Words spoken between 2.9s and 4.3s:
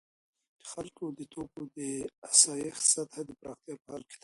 سطح د پراختیا په حال کې ده.